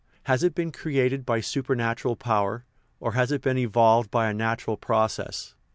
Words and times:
Has 0.23 0.41
it 0.41 0.55
been 0.55 0.71
created 0.71 1.27
by 1.27 1.41
supernatural 1.41 2.15
power, 2.15 2.65
or 2.99 3.11
has 3.13 3.31
it 3.31 3.43
been 3.43 3.59
evolved 3.59 4.09
by 4.09 4.31
a 4.31 4.33
natural 4.33 4.75
process 4.75 5.53